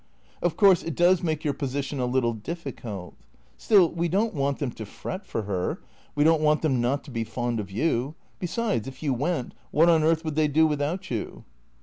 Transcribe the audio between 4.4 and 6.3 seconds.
them to fret for her— we